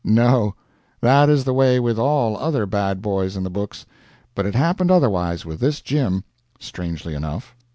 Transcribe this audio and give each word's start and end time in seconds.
No; 0.03 0.55
that 1.01 1.29
is 1.29 1.43
the 1.43 1.53
way 1.53 1.79
with 1.79 1.99
all 1.99 2.35
other 2.35 2.65
bad 2.65 3.03
boys 3.03 3.37
in 3.37 3.43
the 3.43 3.51
books; 3.51 3.85
but 4.33 4.47
it 4.47 4.55
happened 4.55 4.89
otherwise 4.89 5.45
with 5.45 5.59
this 5.59 5.79
Jim, 5.79 6.23
strangely 6.59 7.13
enough. 7.13 7.55